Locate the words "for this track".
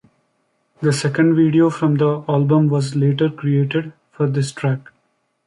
4.11-4.91